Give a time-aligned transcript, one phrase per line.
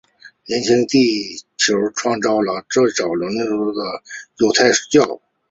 [0.47, 4.01] 年轻地球创造论最早的根源来
[4.35, 5.21] 自犹太教。